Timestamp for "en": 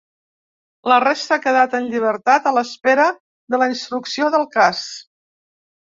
1.79-1.85